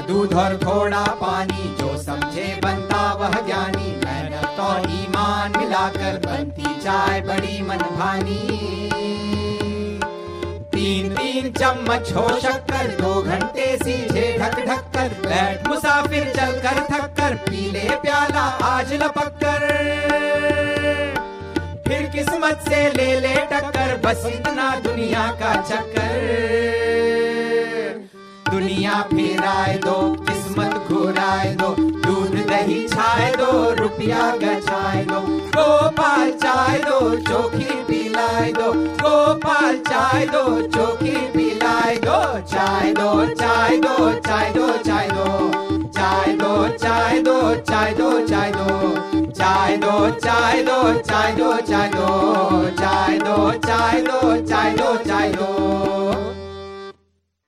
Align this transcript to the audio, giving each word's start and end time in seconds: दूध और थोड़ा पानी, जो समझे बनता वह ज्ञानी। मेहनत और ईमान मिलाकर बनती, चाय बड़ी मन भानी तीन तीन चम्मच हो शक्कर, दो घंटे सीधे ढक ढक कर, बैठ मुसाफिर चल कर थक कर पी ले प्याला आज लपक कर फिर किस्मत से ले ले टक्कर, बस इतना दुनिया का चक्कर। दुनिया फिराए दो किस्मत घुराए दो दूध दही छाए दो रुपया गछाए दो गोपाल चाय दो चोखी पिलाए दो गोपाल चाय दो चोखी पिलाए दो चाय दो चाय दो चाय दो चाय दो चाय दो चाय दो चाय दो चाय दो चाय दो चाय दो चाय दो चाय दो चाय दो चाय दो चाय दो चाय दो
दूध 0.00 0.34
और 0.34 0.56
थोड़ा 0.56 1.04
पानी, 1.20 1.74
जो 1.80 1.96
समझे 2.02 2.48
बनता 2.64 3.02
वह 3.14 3.40
ज्ञानी। 3.46 3.90
मेहनत 4.04 4.60
और 4.60 4.90
ईमान 4.92 5.52
मिलाकर 5.56 6.18
बनती, 6.26 6.74
चाय 6.80 7.20
बड़ी 7.20 7.60
मन 7.62 7.82
भानी 7.96 8.40
तीन 10.72 11.14
तीन 11.14 11.50
चम्मच 11.52 12.12
हो 12.12 12.28
शक्कर, 12.40 12.86
दो 13.00 13.22
घंटे 13.22 13.66
सीधे 13.76 14.26
ढक 14.38 14.58
ढक 14.66 14.84
कर, 14.94 15.08
बैठ 15.26 15.66
मुसाफिर 15.68 16.32
चल 16.36 16.52
कर 16.60 16.80
थक 16.90 17.06
कर 17.16 17.34
पी 17.48 17.70
ले 17.70 17.88
प्याला 18.02 18.44
आज 18.66 18.92
लपक 18.94 19.32
कर 19.42 19.66
फिर 21.88 22.08
किस्मत 22.14 22.64
से 22.68 22.88
ले 22.92 23.10
ले 23.20 23.34
टक्कर, 23.52 23.96
बस 24.04 24.26
इतना 24.26 24.74
दुनिया 24.80 25.26
का 25.40 25.54
चक्कर। 25.62 26.47
दुनिया 28.58 28.94
फिराए 29.10 29.74
दो 29.84 29.96
किस्मत 30.28 30.88
घुराए 30.90 31.50
दो 31.58 31.68
दूध 32.04 32.32
दही 32.46 32.78
छाए 32.88 33.28
दो 33.36 33.50
रुपया 33.80 34.22
गछाए 34.40 35.04
दो 35.10 35.20
गोपाल 35.56 36.30
चाय 36.44 36.78
दो 36.86 36.98
चोखी 37.28 37.76
पिलाए 37.90 38.50
दो 38.52 38.72
गोपाल 39.02 39.78
चाय 39.90 40.26
दो 40.32 40.42
चोखी 40.76 41.14
पिलाए 41.36 41.94
दो 42.06 42.18
चाय 42.54 42.92
दो 42.98 43.12
चाय 43.34 43.78
दो 43.86 43.94
चाय 44.26 44.50
दो 44.56 44.66
चाय 44.88 45.08
दो 45.12 45.28
चाय 45.98 46.34
दो 46.42 46.56
चाय 46.80 47.22
दो 47.22 47.38
चाय 47.62 47.92
दो 48.02 48.10
चाय 48.42 48.74
दो 48.74 48.90
चाय 49.38 49.76
दो 49.76 50.00
चाय 50.18 50.66
दो 50.66 50.98
चाय 51.12 51.32
दो 51.38 51.52
चाय 51.70 51.88
दो 51.92 52.10
चाय 52.80 53.18
दो 53.20 53.38
चाय 53.62 54.02
दो 54.02 54.36
चाय 54.48 54.76
दो 54.76 54.96
चाय 55.06 55.32
दो 55.32 55.57